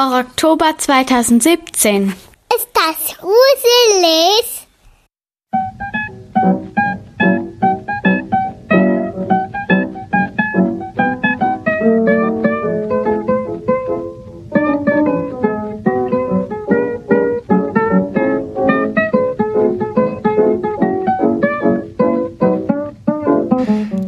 [0.00, 2.14] Horror Oktober 2017.
[2.56, 4.66] Ist das gruselig?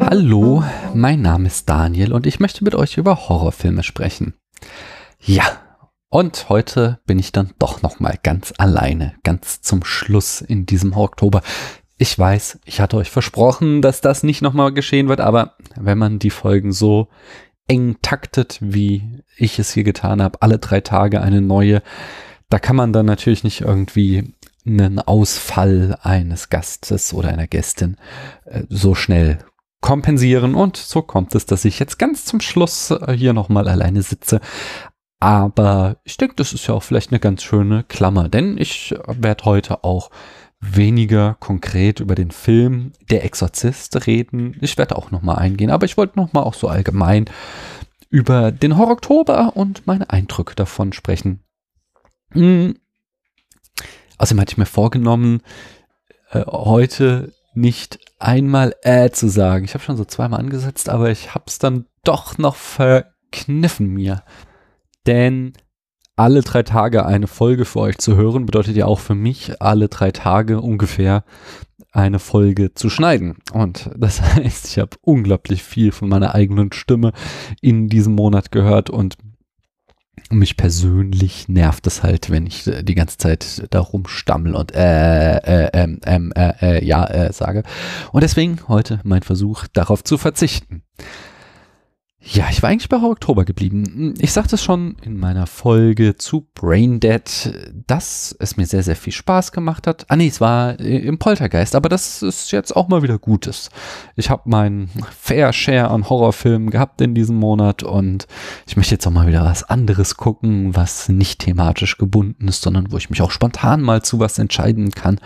[0.01, 0.65] Hallo,
[0.95, 4.33] mein Name ist Daniel und ich möchte mit euch über Horrorfilme sprechen.
[5.21, 5.62] Ja,
[6.13, 10.93] und heute bin ich dann doch noch mal ganz alleine, ganz zum Schluss in diesem
[10.95, 11.41] Oktober.
[11.97, 15.97] Ich weiß, ich hatte euch versprochen, dass das nicht noch mal geschehen wird, aber wenn
[15.97, 17.09] man die Folgen so
[17.67, 21.83] eng taktet, wie ich es hier getan habe, alle drei Tage eine neue,
[22.51, 24.35] da kann man dann natürlich nicht irgendwie
[24.67, 27.97] einen Ausfall eines Gastes oder einer Gästin
[28.45, 29.39] äh, so schnell
[29.81, 34.03] kompensieren und so kommt es, dass ich jetzt ganz zum Schluss äh, hier nochmal alleine
[34.03, 34.41] sitze.
[35.23, 39.45] Aber ich denke, das ist ja auch vielleicht eine ganz schöne Klammer, denn ich werde
[39.45, 40.11] heute auch
[40.59, 44.59] weniger konkret über den Film Der Exorzist reden.
[44.61, 47.27] Ich werde auch nochmal eingehen, aber ich wollte nochmal auch so allgemein
[48.11, 51.45] über den Horror Oktober und meine Eindrücke davon sprechen.
[52.33, 52.75] Hm.
[54.19, 55.43] Außerdem hatte ich mir vorgenommen,
[56.33, 59.67] äh, heute nicht einmal äh zu sagen.
[59.67, 64.25] Ich habe schon so zweimal angesetzt, aber ich habe es dann doch noch verkniffen mir.
[65.07, 65.53] Denn
[66.17, 69.89] alle drei Tage eine Folge für euch zu hören, bedeutet ja auch für mich alle
[69.89, 71.25] drei Tage ungefähr
[71.93, 73.37] eine Folge zu schneiden.
[73.53, 77.13] Und das heißt, ich habe unglaublich viel von meiner eigenen Stimme
[77.61, 79.17] in diesem Monat gehört und
[80.31, 85.37] mich persönlich nervt es halt, wenn ich äh, die ganze Zeit da rumstammel und äh,
[85.39, 87.63] äh, ähm, ähm, äh, äh, ja äh, sage.
[88.13, 90.83] Und deswegen heute mein Versuch, darauf zu verzichten.
[92.25, 94.15] Ja, ich war eigentlich bei Oktober geblieben.
[94.21, 99.13] Ich sagte es schon in meiner Folge zu Braindead, dass es mir sehr, sehr viel
[99.13, 100.07] Spaß gemacht hat.
[100.09, 103.71] Ah nee, es war äh, im Poltergeist, aber das ist jetzt auch mal wieder Gutes.
[104.15, 104.89] Ich habe meinen
[105.19, 108.29] Fair Share an Horrorfilmen gehabt in diesem Monat und
[108.69, 112.93] ich möchte jetzt auch mal wieder was anderes gucken, was nicht thematisch gebunden ist, sondern
[112.93, 115.19] wo ich mich auch spontan mal zu was entscheiden kann.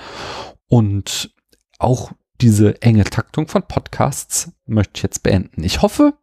[0.67, 1.35] Und
[1.79, 5.63] auch diese enge Taktung von Podcasts möchte ich jetzt beenden.
[5.63, 6.15] Ich hoffe,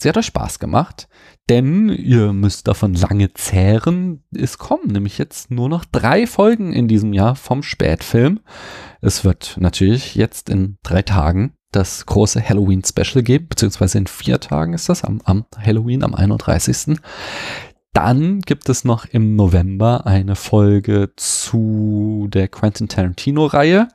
[0.00, 1.08] Sie hat euch Spaß gemacht,
[1.48, 4.22] denn ihr müsst davon lange zehren.
[4.32, 8.40] Es kommen nämlich jetzt nur noch drei Folgen in diesem Jahr vom Spätfilm.
[9.00, 14.72] Es wird natürlich jetzt in drei Tagen das große Halloween-Special geben, beziehungsweise in vier Tagen
[14.72, 16.96] ist das, am, am Halloween, am 31.
[17.92, 23.88] Dann gibt es noch im November eine Folge zu der Quentin Tarantino-Reihe.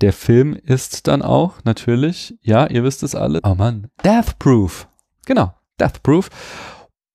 [0.00, 4.88] Der Film ist dann auch natürlich, ja, ihr wisst es alle, oh Mann, Death Proof.
[5.26, 6.30] Genau, Death Proof.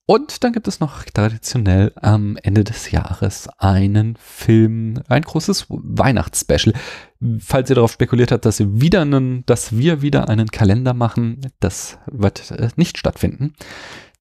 [0.09, 6.73] Und dann gibt es noch traditionell am Ende des Jahres einen Film, ein großes Weihnachtsspecial.
[7.39, 11.41] Falls ihr darauf spekuliert habt, dass, ihr wieder einen, dass wir wieder einen Kalender machen,
[11.59, 13.53] das wird äh, nicht stattfinden.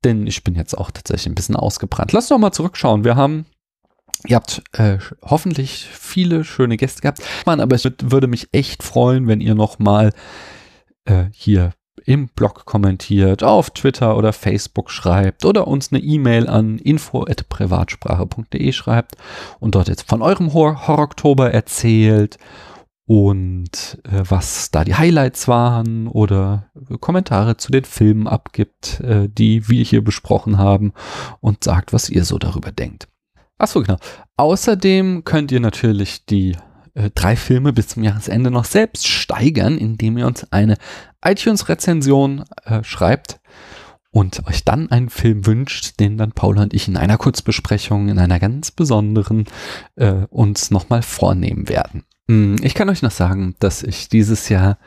[0.02, 2.12] Denn ich bin jetzt auch tatsächlich ein bisschen ausgebrannt.
[2.12, 3.04] Lasst doch mal zurückschauen.
[3.04, 3.46] Wir haben
[4.26, 7.22] Ihr habt äh, hoffentlich viele schöne Gäste gehabt.
[7.44, 10.12] Mann, aber es würde mich echt freuen, wenn ihr nochmal
[11.04, 11.72] äh, hier
[12.04, 19.16] im Blog kommentiert, auf Twitter oder Facebook schreibt oder uns eine E-Mail an info.privatsprache.de schreibt
[19.60, 22.38] und dort jetzt von eurem Horror-Oktober erzählt
[23.06, 26.70] und äh, was da die Highlights waren oder
[27.00, 30.92] Kommentare zu den Filmen abgibt, äh, die wir hier besprochen haben
[31.40, 33.08] und sagt, was ihr so darüber denkt.
[33.58, 33.98] Achso, genau.
[34.36, 36.56] Außerdem könnt ihr natürlich die
[36.96, 40.76] äh, drei Filme bis zum Jahresende noch selbst steigern, indem ihr uns eine
[41.22, 43.38] iTunes-Rezension äh, schreibt
[44.10, 48.18] und euch dann einen Film wünscht, den dann Paula und ich in einer Kurzbesprechung, in
[48.18, 49.44] einer ganz besonderen,
[49.96, 52.04] äh, uns nochmal vornehmen werden.
[52.28, 54.78] Hm, ich kann euch noch sagen, dass ich dieses Jahr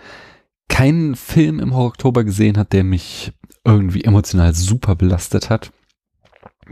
[0.67, 3.33] keinen Film im Oktober gesehen hat, der mich
[3.63, 5.71] irgendwie emotional super belastet hat.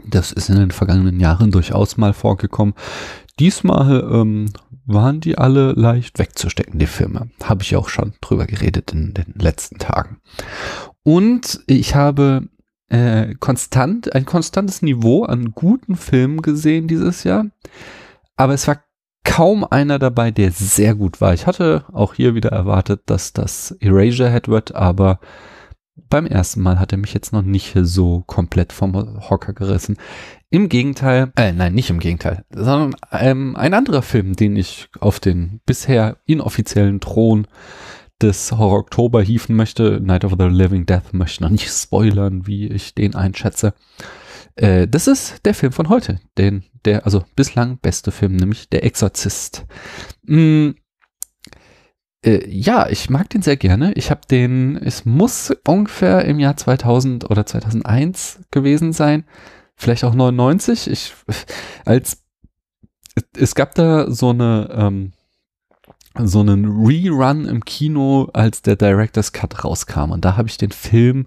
[0.04, 2.74] Das ist in den vergangenen Jahren durchaus mal vorgekommen.
[3.38, 4.50] Diesmal ähm,
[4.88, 7.28] waren die alle leicht wegzustecken, die Filme.
[7.44, 10.20] Habe ich auch schon drüber geredet in den letzten Tagen.
[11.02, 12.48] Und ich habe
[12.88, 17.46] äh, konstant, ein konstantes Niveau an guten Filmen gesehen dieses Jahr.
[18.36, 18.82] Aber es war
[19.24, 21.34] kaum einer dabei, der sehr gut war.
[21.34, 25.20] Ich hatte auch hier wieder erwartet, dass das Eraserhead wird, aber
[26.08, 28.94] beim ersten Mal hat er mich jetzt noch nicht so komplett vom
[29.28, 29.96] Hocker gerissen.
[30.50, 35.20] Im Gegenteil, äh, nein, nicht im Gegenteil, sondern ähm, ein anderer Film, den ich auf
[35.20, 37.46] den bisher inoffiziellen Thron
[38.20, 42.66] des Horror Oktober hieven möchte, Night of the Living Death, möchte noch nicht spoilern, wie
[42.66, 43.74] ich den einschätze.
[44.56, 48.84] Äh, das ist der Film von heute, den, der, also bislang beste Film, nämlich Der
[48.84, 49.66] Exorzist.
[50.24, 50.70] Mm,
[52.24, 53.92] äh, ja, ich mag den sehr gerne.
[53.94, 59.24] Ich habe den, es muss ungefähr im Jahr 2000 oder 2001 gewesen sein,
[59.76, 60.90] vielleicht auch 99.
[60.90, 61.14] Ich,
[61.84, 62.22] als,
[63.36, 65.12] es gab da so eine, ähm,
[66.20, 70.10] so einen Rerun im Kino, als der Director's Cut rauskam.
[70.10, 71.26] Und da habe ich den Film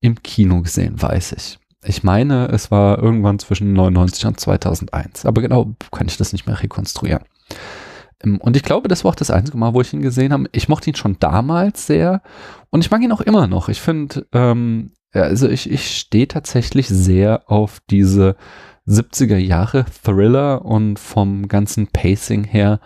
[0.00, 1.58] im Kino gesehen, weiß ich.
[1.84, 5.24] Ich meine, es war irgendwann zwischen 99 und 2001.
[5.24, 7.24] Aber genau kann ich das nicht mehr rekonstruieren.
[8.22, 10.44] Ähm, und ich glaube, das war auch das einzige Mal, wo ich ihn gesehen habe.
[10.52, 12.22] Ich mochte ihn schon damals sehr
[12.70, 13.68] und ich mag ihn auch immer noch.
[13.68, 18.36] Ich finde, ähm, also ich, ich stehe tatsächlich sehr auf diese
[18.86, 22.80] 70er Jahre Thriller und vom ganzen Pacing her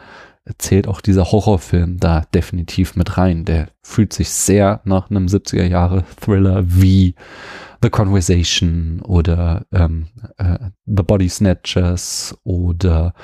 [0.59, 3.45] zählt auch dieser Horrorfilm da definitiv mit rein.
[3.45, 7.15] Der fühlt sich sehr nach einem 70er Jahre Thriller wie
[7.83, 10.09] The Conversation oder ähm,
[10.39, 13.15] äh, The Body Snatchers oder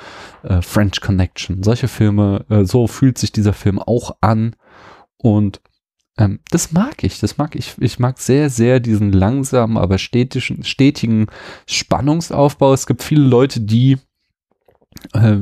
[0.43, 1.63] äh, French Connection.
[1.63, 4.55] Solche Filme, äh, so fühlt sich dieser Film auch an
[5.17, 5.61] und
[6.17, 7.75] ähm, das mag ich, das mag ich.
[7.79, 11.27] Ich mag sehr, sehr diesen langsamen, aber stetigen, stetigen
[11.65, 12.73] Spannungsaufbau.
[12.73, 13.97] Es gibt viele Leute, die
[15.13, 15.37] äh,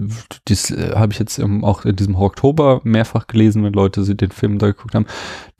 [0.45, 4.15] das äh, habe ich jetzt im, auch in diesem Oktober mehrfach gelesen, wenn Leute sie
[4.15, 5.07] den Film da geguckt haben,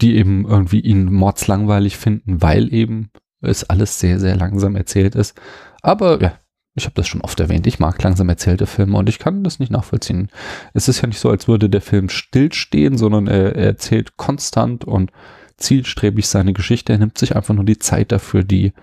[0.02, 3.10] die eben irgendwie ihn mordslangweilig finden, weil eben
[3.42, 5.40] es alles sehr, sehr langsam erzählt ist.
[5.82, 6.34] Aber ja,
[6.76, 7.66] ich habe das schon oft erwähnt.
[7.68, 10.30] Ich mag langsam erzählte Filme und ich kann das nicht nachvollziehen.
[10.74, 14.86] Es ist ja nicht so, als würde der Film stillstehen, sondern er, er erzählt konstant
[14.86, 15.12] und
[15.58, 16.94] zielstrebig seine Geschichte.
[16.94, 18.74] Er nimmt sich einfach nur die Zeit dafür, die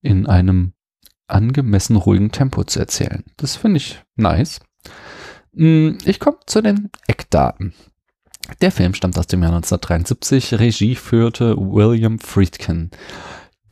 [0.00, 0.72] in einem
[1.28, 3.24] angemessen ruhigen Tempo zu erzählen.
[3.36, 4.60] Das finde ich nice.
[5.54, 7.74] Hm, ich komme zu den Eckdaten.
[8.60, 10.60] Der Film stammt aus dem Jahr 1973.
[10.60, 12.90] Regie führte William Friedkin.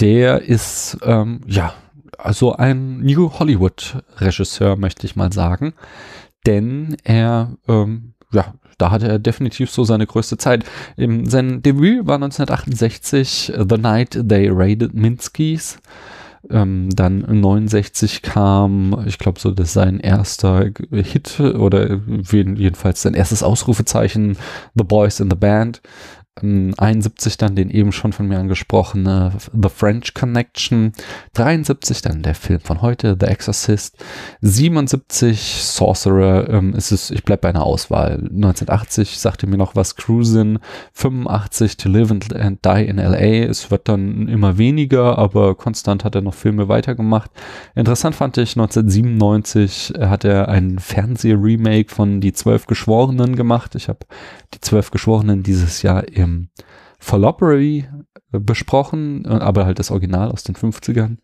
[0.01, 1.75] Der ist, ähm, ja,
[2.19, 5.75] also ein New Hollywood-Regisseur, möchte ich mal sagen.
[6.47, 10.65] Denn er, ähm, ja, da hatte er definitiv so seine größte Zeit.
[10.97, 15.79] sein Debüt war 1968 The Night They Raided Minsky's.
[16.51, 22.01] Ähm, dann 69 kam, ich glaube so, das sein erster Hit oder
[22.33, 24.37] jedenfalls sein erstes Ausrufezeichen,
[24.75, 25.81] The Boys in the Band.
[26.43, 30.93] 71 dann den eben schon von mir angesprochene The French Connection,
[31.35, 33.97] 73 dann der Film von heute, The Exorcist,
[34.41, 39.95] 77 Sorcerer, ähm, ist es, ich bleib bei einer Auswahl, 1980 sagte mir noch was,
[39.95, 40.59] Cruisin,
[40.93, 46.05] 85 To Live and, and Die in L.A., es wird dann immer weniger, aber konstant
[46.05, 47.31] hat er noch Filme weitergemacht.
[47.77, 54.01] Interessant fand ich, 1997 hat er ein Fernseh-Remake von Die Zwölf Geschworenen gemacht, ich habe
[54.53, 56.49] Die Zwölf Geschworenen dieses Jahr im ähm,
[56.99, 57.87] Fallopery
[58.33, 61.19] äh, besprochen, äh, aber halt das Original aus den 50ern.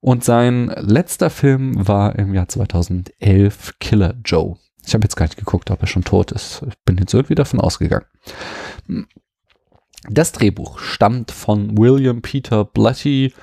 [0.00, 4.56] Und sein letzter Film war im Jahr 2011 Killer Joe.
[4.86, 6.62] Ich habe jetzt gar nicht geguckt, ob er schon tot ist.
[6.66, 8.06] Ich bin jetzt irgendwie davon ausgegangen.
[10.08, 13.34] Das Drehbuch stammt von William Peter Blatty.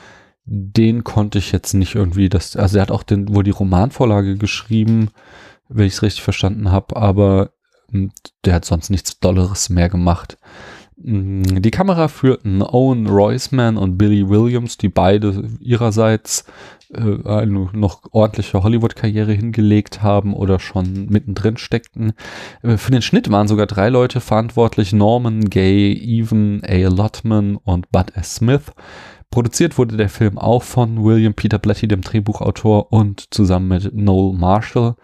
[0.45, 4.37] Den konnte ich jetzt nicht irgendwie, das, also er hat auch den, wohl die Romanvorlage
[4.37, 5.09] geschrieben,
[5.69, 7.51] wenn ich es richtig verstanden habe, aber
[7.91, 8.11] hm,
[8.45, 10.37] der hat sonst nichts Dolleres mehr gemacht.
[10.97, 16.45] Mm, die Kamera führten Owen Roisman und Billy Williams, die beide ihrerseits
[16.93, 22.13] äh, eine noch ordentliche Hollywood-Karriere hingelegt haben oder schon mittendrin steckten.
[22.63, 26.87] Äh, für den Schnitt waren sogar drei Leute verantwortlich, Norman Gay, Evan A.
[26.87, 28.35] Lotman und Bud S.
[28.35, 28.71] Smith.
[29.29, 34.37] Produziert wurde der Film auch von William Peter Blatty, dem Drehbuchautor, und zusammen mit Noel
[34.37, 34.95] Marshall.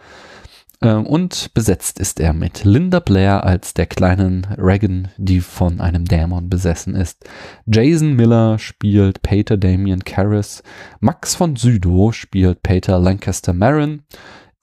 [0.83, 6.05] Ähm, und besetzt ist er mit Linda Blair als der kleinen Regan, die von einem
[6.05, 7.25] Dämon besessen ist.
[7.65, 10.61] Jason Miller spielt Peter Damien Karras.
[10.99, 14.03] Max von Sydow spielt Peter Lancaster Marin.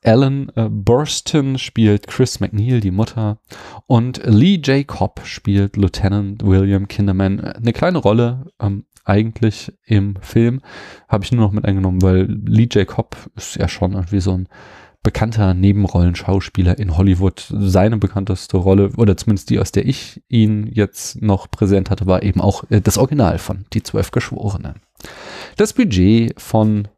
[0.03, 3.39] Alan äh, Burston spielt Chris McNeil, die Mutter.
[3.87, 4.87] Und Lee J.
[4.87, 7.41] Cobb spielt Lieutenant William Kinderman.
[7.41, 10.61] Eine kleine Rolle, ähm, eigentlich im Film.
[11.09, 12.87] Habe ich nur noch mit eingenommen, weil Lee J.
[12.87, 14.49] Cobb ist ja schon irgendwie so ein
[15.03, 17.47] bekannter Nebenrollenschauspieler in Hollywood.
[17.51, 22.23] Seine bekannteste Rolle, oder zumindest die, aus der ich ihn jetzt noch präsent hatte, war
[22.23, 24.81] eben auch äh, das Original von Die Zwölf Geschworenen.
[25.57, 26.89] Das Budget von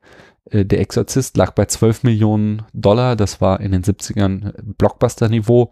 [0.50, 3.14] äh, Der Exorzist lag bei 12 Millionen Dollar.
[3.14, 5.70] Das war in den 70ern Blockbuster-Niveau.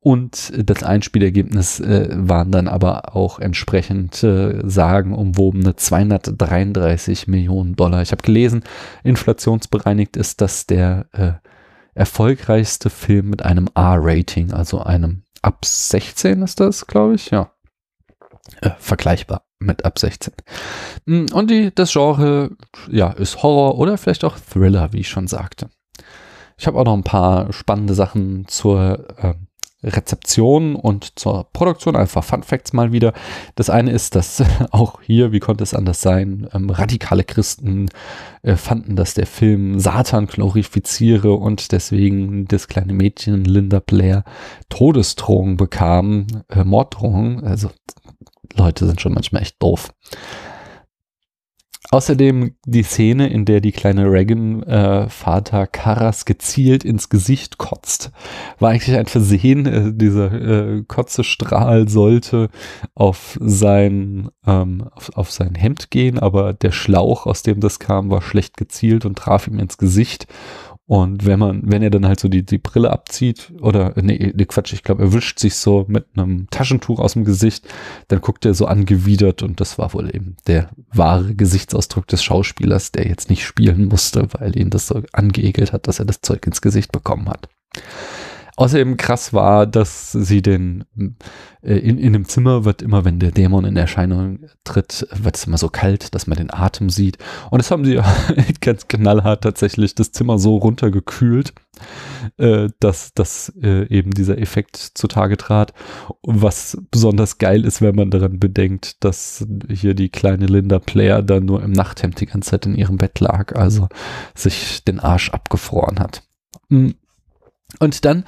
[0.00, 8.02] Und das Einspielergebnis äh, waren dann aber auch entsprechend äh, sagenumwobene 233 Millionen Dollar.
[8.02, 8.64] Ich habe gelesen,
[9.04, 11.32] inflationsbereinigt ist das der äh,
[11.94, 17.50] erfolgreichste Film mit einem R-Rating, also einem ab 16 ist das, glaube ich, ja.
[18.60, 19.44] Äh, vergleichbar.
[19.62, 20.32] mit ab 16.
[21.04, 22.50] Mm, und die, das Genre,
[22.90, 25.68] ja, ist Horror oder vielleicht auch Thriller, wie ich schon sagte.
[26.56, 29.34] Ich habe auch noch ein paar spannende Sachen zur äh,
[29.82, 33.12] Rezeption und zur Produktion, einfach Fun Facts mal wieder.
[33.54, 37.88] Das eine ist, dass auch hier, wie konnte es anders sein, ähm, radikale Christen
[38.42, 44.24] äh, fanden, dass der Film Satan glorifiziere und deswegen das kleine Mädchen Linda Blair
[44.68, 47.44] Todesdrohungen bekam, äh, Morddrohungen.
[47.44, 47.70] Also
[48.54, 49.92] Leute sind schon manchmal echt doof.
[51.92, 58.12] Außerdem die Szene, in der die kleine Reagan äh, Vater Karas gezielt ins Gesicht kotzt,
[58.60, 59.66] war eigentlich ein Versehen.
[59.66, 62.48] Äh, dieser äh, Kotzestrahl sollte
[62.94, 68.08] auf sein ähm, auf, auf sein Hemd gehen, aber der Schlauch, aus dem das kam,
[68.08, 70.28] war schlecht gezielt und traf ihm ins Gesicht
[70.90, 74.44] und wenn man, wenn er dann halt so die, die Brille abzieht, oder, nee, nee
[74.44, 77.68] Quatsch, ich glaube, er wischt sich so mit einem Taschentuch aus dem Gesicht,
[78.08, 82.90] dann guckt er so angewidert und das war wohl eben der wahre Gesichtsausdruck des Schauspielers,
[82.90, 86.44] der jetzt nicht spielen musste, weil ihn das so angeekelt hat, dass er das Zeug
[86.44, 87.48] ins Gesicht bekommen hat.
[88.60, 90.84] Außerdem krass war, dass sie den
[91.62, 95.46] äh, in, in dem Zimmer wird immer, wenn der Dämon in Erscheinung tritt, wird es
[95.46, 97.16] immer so kalt, dass man den Atem sieht.
[97.50, 97.98] Und das haben sie
[98.60, 101.54] ganz knallhart tatsächlich das Zimmer so runtergekühlt,
[102.36, 105.72] äh, dass, dass äh, eben dieser Effekt zutage trat.
[106.22, 111.46] Was besonders geil ist, wenn man daran bedenkt, dass hier die kleine Linda Player dann
[111.46, 113.88] nur im Nachthemd die ganze Zeit in ihrem Bett lag, also
[114.34, 116.24] sich den Arsch abgefroren hat.
[116.68, 116.96] Mhm.
[117.78, 118.24] Und dann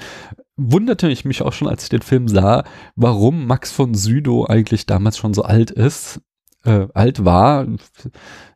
[0.56, 4.86] wunderte ich mich auch schon, als ich den Film sah, warum Max von Sydow eigentlich
[4.86, 6.20] damals schon so alt ist,
[6.64, 7.66] äh, alt war.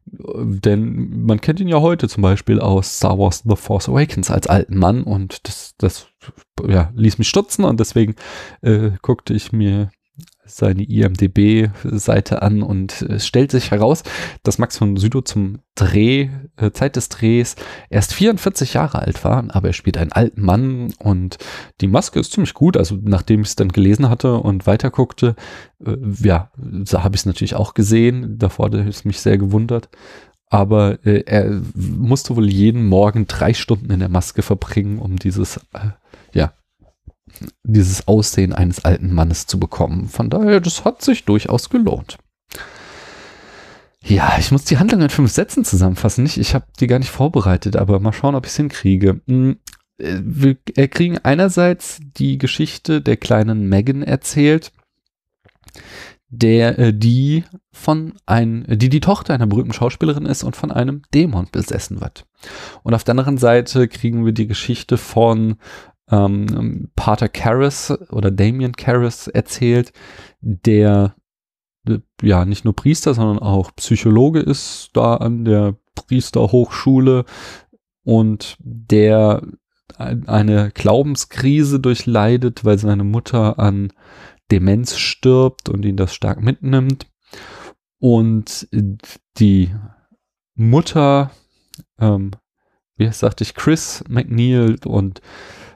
[0.07, 4.47] Denn man kennt ihn ja heute zum Beispiel aus Star Wars The Force Awakens als
[4.47, 6.07] alten Mann und das, das
[6.66, 8.14] ja, ließ mich stutzen und deswegen
[8.62, 9.90] äh, guckte ich mir
[10.47, 14.03] seine IMDB-Seite an und es stellt sich heraus,
[14.43, 17.57] dass Max von Sydow zum Dreh, äh, Zeit des Drehs
[17.91, 21.37] erst 44 Jahre alt war, aber er spielt einen alten Mann und
[21.81, 22.76] die Maske ist ziemlich gut.
[22.76, 25.37] Also nachdem ich es dann gelesen hatte und weiterguckte,
[25.85, 28.38] äh, ja, da habe ich es natürlich auch gesehen.
[28.38, 29.91] Davor hat es mich sehr gewundert.
[30.49, 35.59] Aber äh, er musste wohl jeden Morgen drei Stunden in der Maske verbringen, um dieses
[35.75, 35.91] äh,
[36.33, 36.53] ja,
[37.62, 40.09] dieses Aussehen eines alten Mannes zu bekommen.
[40.09, 42.19] Von daher, das hat sich durchaus gelohnt.
[44.02, 46.26] Ja, ich muss die Handlung in fünf Sätzen zusammenfassen.
[46.26, 49.21] Ich habe die gar nicht vorbereitet, aber mal schauen, ob ich es hinkriege.
[49.26, 49.59] Hm,
[49.99, 50.57] äh, wir
[50.88, 54.73] kriegen einerseits die Geschichte der kleinen Megan erzählt,
[56.28, 61.02] der äh, die von ein, die die Tochter einer berühmten Schauspielerin ist und von einem
[61.12, 62.26] Dämon besessen wird.
[62.83, 65.57] Und auf der anderen Seite kriegen wir die Geschichte von
[66.10, 69.92] ähm, Pater Karras oder Damien Karras erzählt,
[70.40, 71.16] der
[71.88, 77.25] äh, ja nicht nur Priester, sondern auch Psychologe ist da an der Priesterhochschule
[78.04, 79.42] und der
[79.98, 83.92] eine Glaubenskrise durchleidet, weil seine Mutter an
[84.50, 87.06] Demenz stirbt und ihn das stark mitnimmt.
[87.98, 88.68] Und
[89.38, 89.75] die
[90.54, 91.30] Mutter,
[91.98, 92.32] ähm,
[92.96, 95.20] wie sagte ich, Chris McNeil und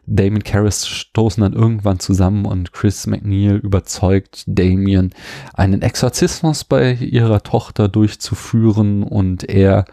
[0.07, 5.14] Damien Karras stoßen dann irgendwann zusammen und Chris McNeil überzeugt Damien,
[5.54, 9.85] einen Exorzismus bei ihrer Tochter durchzuführen und er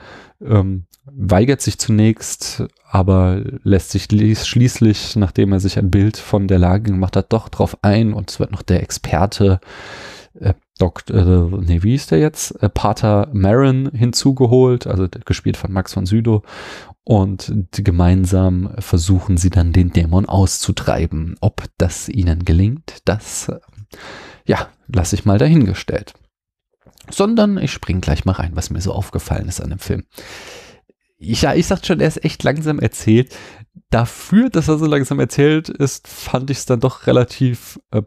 [0.41, 6.59] ähm, weigert sich zunächst, aber lässt sich schließlich, nachdem er sich ein Bild von der
[6.59, 9.59] Lage gemacht hat, doch drauf ein und es wird noch der Experte
[10.39, 11.15] äh, Dr.
[11.15, 12.51] Äh, nee, wie ist der jetzt?
[12.61, 16.43] Äh, Pater Marin hinzugeholt, also gespielt von Max von Südow
[17.07, 21.37] und gemeinsam versuchen sie dann den Dämon auszutreiben.
[21.39, 23.49] Ob das ihnen gelingt, das,
[24.45, 26.15] ja, lasse ich mal dahingestellt.
[27.09, 30.03] Sondern ich spring gleich mal rein, was mir so aufgefallen ist an dem Film.
[31.17, 33.33] Ich, ja, ich sagte schon, er ist echt langsam erzählt.
[33.89, 38.01] Dafür, dass er so langsam erzählt ist, fand ich es dann doch relativ äh,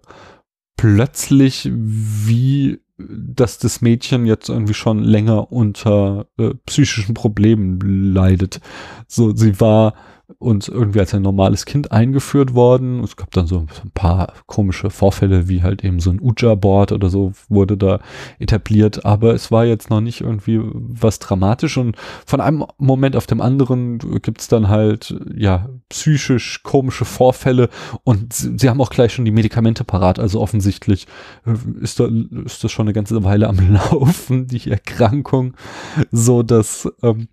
[0.77, 8.61] plötzlich, wie dass das Mädchen jetzt irgendwie schon länger unter äh, psychischen Problemen leidet.
[9.07, 9.95] So, sie war
[10.39, 13.03] und irgendwie als ein normales Kind eingeführt worden.
[13.03, 17.11] Es gab dann so ein paar komische Vorfälle, wie halt eben so ein Uja-Board oder
[17.11, 18.01] so wurde da
[18.39, 21.77] etabliert, aber es war jetzt noch nicht irgendwie was dramatisch.
[21.77, 21.97] Und
[22.27, 27.69] von einem Moment auf dem anderen gibt's dann halt, ja, psychisch komische Vorfälle.
[28.05, 31.07] Und sie haben auch gleich schon die Medikamente parat, also offensichtlich
[31.47, 32.09] äh, ist, da,
[32.45, 35.55] ist das schon eine ganze Weile am Laufen, die Erkrankung,
[36.11, 37.29] so dass ähm,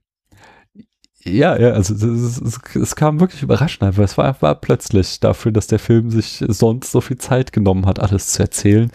[1.23, 2.41] Ja, ja, also es,
[2.75, 4.03] es, kam wirklich überraschend einfach.
[4.03, 7.99] Es war, war plötzlich dafür, dass der Film sich sonst so viel Zeit genommen hat,
[7.99, 8.91] alles zu erzählen,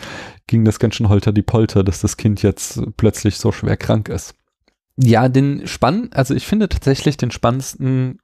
[0.47, 4.09] ging das ganz schön holter die Polter, dass das Kind jetzt plötzlich so schwer krank
[4.09, 4.35] ist.
[4.97, 8.19] Ja, den Spann, also ich finde tatsächlich den spannendsten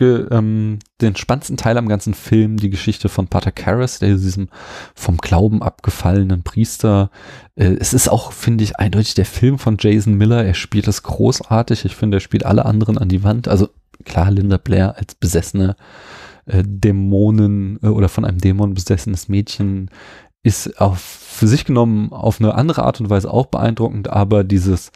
[0.00, 4.48] ähm, den spannendsten Teil am ganzen Film die Geschichte von Pater Karras, der diesem
[4.94, 7.10] vom Glauben abgefallenen Priester.
[7.54, 10.44] Äh, es ist auch, finde ich, eindeutig der Film von Jason Miller.
[10.44, 11.84] Er spielt es großartig.
[11.84, 13.48] Ich finde, er spielt alle anderen an die Wand.
[13.48, 13.68] Also
[14.04, 15.76] klar, Linda Blair als besessene
[16.46, 19.90] äh, Dämonen äh, oder von einem Dämon besessenes Mädchen
[20.42, 24.90] ist auf, für sich genommen auf eine andere Art und Weise auch beeindruckend, aber dieses,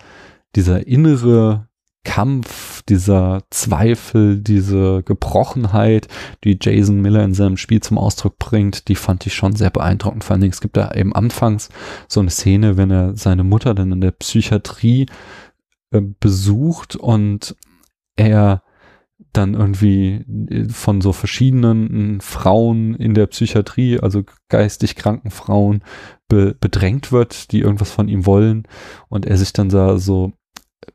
[0.56, 1.68] dieser innere
[2.04, 6.08] Kampf, dieser Zweifel, diese Gebrochenheit,
[6.44, 10.22] die Jason Miller in seinem Spiel zum Ausdruck bringt, die fand ich schon sehr beeindruckend.
[10.22, 11.70] Vor allen Dingen, es gibt da eben anfangs
[12.08, 15.06] so eine Szene, wenn er seine Mutter dann in der Psychiatrie
[15.90, 17.56] äh, besucht und
[18.16, 18.62] er
[19.32, 25.82] dann irgendwie äh, von so verschiedenen Frauen in der Psychiatrie, also geistig kranken Frauen,
[26.28, 28.66] be bedrängt wird, die irgendwas von ihm wollen
[29.08, 30.32] und er sich dann da so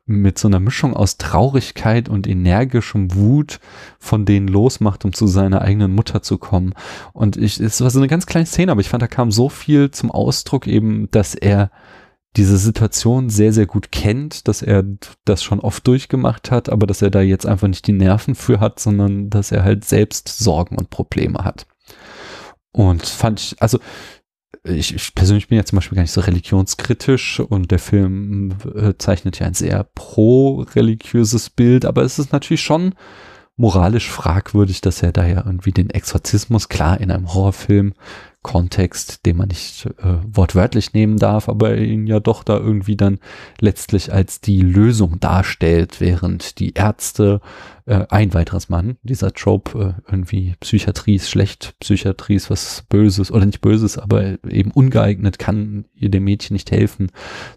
[0.06, 3.60] mit so einer Mischung aus Traurigkeit und energischem Wut
[3.98, 6.74] von denen losmacht, um zu seiner eigenen Mutter zu kommen.
[7.12, 9.48] Und ich, es war so eine ganz kleine Szene, aber ich fand, da kam so
[9.48, 11.70] viel zum Ausdruck eben, dass er
[12.36, 14.84] diese Situation sehr, sehr gut kennt, dass er
[15.24, 18.60] das schon oft durchgemacht hat, aber dass er da jetzt einfach nicht die Nerven für
[18.60, 21.66] hat, sondern dass er halt selbst Sorgen und Probleme hat.
[22.72, 23.80] Und fand ich, also
[24.64, 28.94] ich, ich, persönlich bin ja zum Beispiel gar nicht so religionskritisch und der Film äh,
[28.98, 32.94] zeichnet ja ein sehr pro-religiöses Bild, aber es ist natürlich schon
[33.56, 37.94] moralisch fragwürdig, dass er da ja irgendwie den Exorzismus, klar, in einem Horrorfilm
[38.42, 43.18] Kontext, den man nicht äh, wortwörtlich nehmen darf, aber ihn ja doch da irgendwie dann
[43.60, 47.42] letztlich als die Lösung darstellt, während die Ärzte
[47.84, 53.30] äh, ein weiteres Mann, dieser Trope, äh, irgendwie Psychiatrie ist schlecht, Psychiatrie ist was Böses
[53.30, 57.10] oder nicht Böses, aber eben ungeeignet, kann ihr dem Mädchen nicht helfen,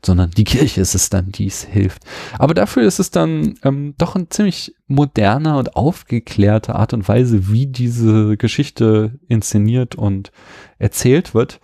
[0.03, 2.03] sondern die Kirche ist es dann, die es hilft.
[2.37, 7.49] Aber dafür ist es dann ähm, doch ein ziemlich moderner und aufgeklärter Art und Weise,
[7.49, 10.31] wie diese Geschichte inszeniert und
[10.77, 11.59] erzählt wird.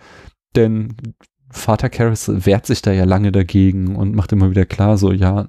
[0.56, 0.96] Denn
[1.50, 5.48] Vater Karras wehrt sich da ja lange dagegen und macht immer wieder klar, so, ja,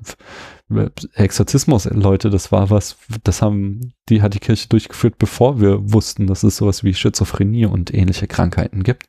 [1.14, 6.28] Exorzismus, Leute, das war was, das haben, die hat die Kirche durchgeführt, bevor wir wussten,
[6.28, 9.08] dass es sowas wie Schizophrenie und ähnliche Krankheiten gibt.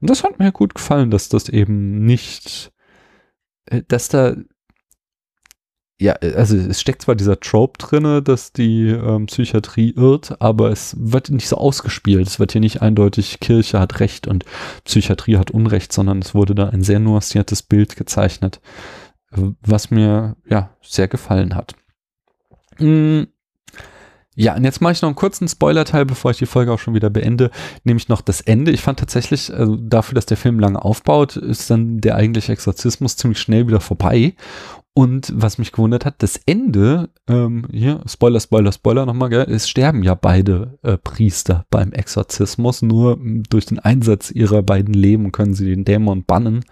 [0.00, 2.72] Und das hat mir gut gefallen, dass das eben nicht,
[3.66, 4.34] äh, dass da
[6.00, 10.94] ja, also es steckt zwar dieser Trope drinne, dass die ähm, Psychiatrie irrt, aber es
[10.98, 12.24] wird nicht so ausgespielt.
[12.26, 14.44] Es wird hier nicht eindeutig Kirche hat Recht und
[14.84, 18.60] Psychiatrie hat Unrecht, sondern es wurde da ein sehr nuanciertes Bild gezeichnet,
[19.30, 21.74] was mir ja sehr gefallen hat.
[22.78, 23.24] Mm.
[24.40, 26.94] Ja, und jetzt mache ich noch einen kurzen Spoiler-Teil, bevor ich die Folge auch schon
[26.94, 27.50] wieder beende,
[27.82, 28.70] nämlich noch das Ende.
[28.70, 33.16] Ich fand tatsächlich, also dafür, dass der Film lange aufbaut, ist dann der eigentliche Exorzismus
[33.16, 34.34] ziemlich schnell wieder vorbei.
[34.98, 39.68] Und was mich gewundert hat, das Ende, ähm, hier, Spoiler, Spoiler, Spoiler nochmal, gell, es
[39.68, 42.82] sterben ja beide äh, Priester beim Exorzismus.
[42.82, 46.64] Nur hm, durch den Einsatz ihrer beiden Leben können sie den Dämon bannen.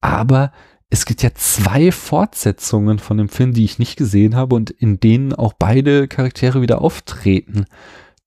[0.00, 0.52] Aber
[0.88, 4.98] es gibt ja zwei Fortsetzungen von dem Film, die ich nicht gesehen habe und in
[4.98, 7.66] denen auch beide Charaktere wieder auftreten.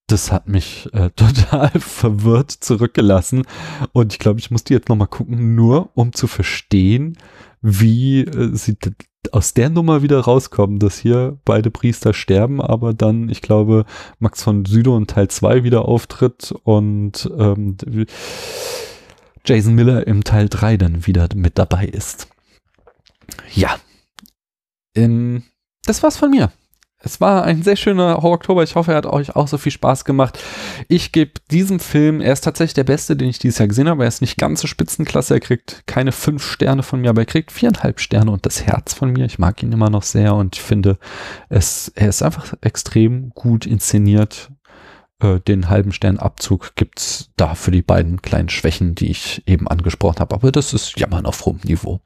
[0.06, 3.48] Das hat mich äh, total verwirrt zurückgelassen
[3.94, 7.18] und ich glaube, ich muss die jetzt nochmal gucken, nur um zu verstehen,
[7.62, 8.78] wie äh, sie
[9.32, 13.86] aus der Nummer wieder rauskommen, dass hier beide Priester sterben, aber dann, ich glaube,
[14.20, 17.78] Max von Südow in Teil 2 wieder auftritt und ähm,
[19.46, 22.28] Jason Miller im Teil 3 dann wieder mit dabei ist.
[23.54, 23.78] Ja.
[24.96, 25.44] Ähm,
[25.84, 26.52] das war's von mir.
[27.08, 28.64] Es war ein sehr schöner Horror-Oktober.
[28.64, 30.40] Ich hoffe, er hat euch auch so viel Spaß gemacht.
[30.90, 34.04] Ich gebe diesem Film, er ist tatsächlich der beste, den ich dieses Jahr gesehen habe.
[34.04, 35.36] Er ist nicht ganz so Spitzenklasse.
[35.36, 38.94] Er kriegt keine fünf Sterne von mir, aber er kriegt viereinhalb Sterne und das Herz
[38.94, 39.24] von mir.
[39.24, 40.98] Ich mag ihn immer noch sehr und ich finde,
[41.48, 44.52] es, er ist einfach extrem gut inszeniert.
[45.22, 50.20] Äh, den halben Sternabzug gibt's da für die beiden kleinen Schwächen, die ich eben angesprochen
[50.20, 50.36] habe.
[50.36, 52.02] Aber das ist jammern auf hohem Niveau.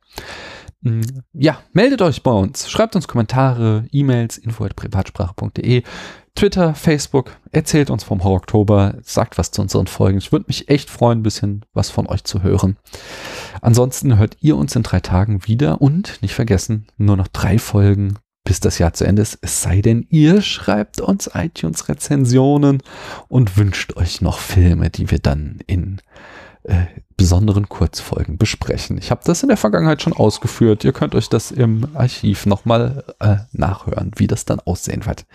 [0.82, 1.02] Mm,
[1.34, 2.70] ja, meldet euch bei uns.
[2.70, 5.84] Schreibt uns Kommentare, E-Mails, info.privatsprache.de,
[6.36, 7.38] Twitter, Facebook.
[7.52, 8.96] Erzählt uns vom Horror Oktober.
[9.04, 10.18] Sagt was zu unseren Folgen.
[10.18, 12.78] Ich würde mich echt freuen, ein bisschen was von euch zu hören.
[13.62, 18.18] Ansonsten hört ihr uns in drei Tagen wieder und nicht vergessen, nur noch drei Folgen
[18.44, 19.38] bis das Jahr zu Ende ist.
[19.42, 22.82] Es sei denn, ihr schreibt uns iTunes-Rezensionen
[23.28, 26.02] und wünscht euch noch Filme, die wir dann in
[26.64, 26.86] äh,
[27.18, 28.98] besonderen Kurzfolgen besprechen.
[28.98, 30.84] Ich habe das in der Vergangenheit schon ausgeführt.
[30.84, 35.26] Ihr könnt euch das im Archiv nochmal äh, nachhören, wie das dann aussehen wird.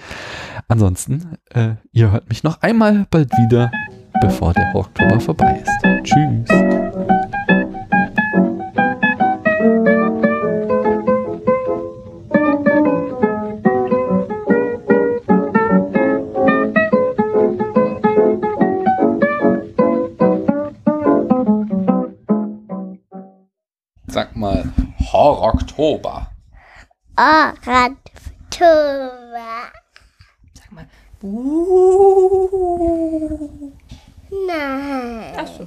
[0.68, 3.70] Ansonsten, äh, ihr hört mich noch einmal bald wieder,
[4.20, 6.04] bevor der Oktober vorbei ist.
[6.04, 6.85] Tschüss.
[24.36, 24.64] Mal,
[25.10, 26.28] Horror-Oktober.
[28.56, 29.72] Oktober.
[30.54, 30.86] Sag mal.
[31.22, 32.46] Uh.
[34.30, 35.34] Nein.
[35.36, 35.66] Ach so.